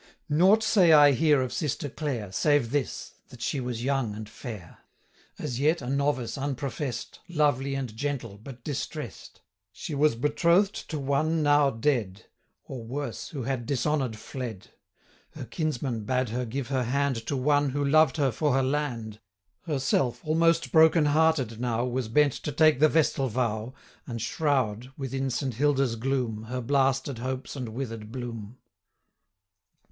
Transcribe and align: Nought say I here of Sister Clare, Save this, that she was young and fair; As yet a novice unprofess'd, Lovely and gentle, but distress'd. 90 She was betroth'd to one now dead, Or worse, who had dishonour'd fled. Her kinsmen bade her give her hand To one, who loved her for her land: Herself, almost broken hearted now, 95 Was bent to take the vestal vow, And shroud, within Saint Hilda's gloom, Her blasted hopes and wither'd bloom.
Nought 0.29 0.63
say 0.63 0.91
I 0.93 1.11
here 1.11 1.43
of 1.43 1.53
Sister 1.53 1.87
Clare, 1.87 2.31
Save 2.31 2.71
this, 2.71 3.13
that 3.29 3.39
she 3.43 3.59
was 3.59 3.83
young 3.83 4.15
and 4.15 4.27
fair; 4.27 4.79
As 5.37 5.59
yet 5.59 5.79
a 5.79 5.87
novice 5.91 6.37
unprofess'd, 6.39 7.19
Lovely 7.29 7.75
and 7.75 7.95
gentle, 7.95 8.39
but 8.39 8.63
distress'd. 8.63 9.41
90 9.41 9.43
She 9.73 9.93
was 9.93 10.15
betroth'd 10.15 10.89
to 10.89 10.97
one 10.97 11.43
now 11.43 11.69
dead, 11.69 12.25
Or 12.63 12.83
worse, 12.83 13.29
who 13.29 13.43
had 13.43 13.67
dishonour'd 13.67 14.15
fled. 14.17 14.69
Her 15.35 15.45
kinsmen 15.45 16.03
bade 16.03 16.29
her 16.29 16.45
give 16.47 16.69
her 16.69 16.85
hand 16.85 17.27
To 17.27 17.37
one, 17.37 17.69
who 17.69 17.85
loved 17.85 18.17
her 18.17 18.31
for 18.31 18.53
her 18.53 18.63
land: 18.63 19.19
Herself, 19.67 20.21
almost 20.25 20.71
broken 20.71 21.05
hearted 21.05 21.61
now, 21.61 21.81
95 21.83 21.91
Was 21.93 22.07
bent 22.07 22.33
to 22.33 22.51
take 22.51 22.79
the 22.79 22.89
vestal 22.89 23.27
vow, 23.27 23.75
And 24.07 24.19
shroud, 24.19 24.91
within 24.97 25.29
Saint 25.29 25.53
Hilda's 25.53 25.95
gloom, 25.95 26.45
Her 26.45 26.59
blasted 26.61 27.19
hopes 27.19 27.55
and 27.55 27.69
wither'd 27.69 28.11
bloom. 28.11 28.57